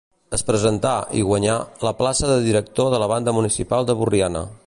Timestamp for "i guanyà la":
1.19-1.93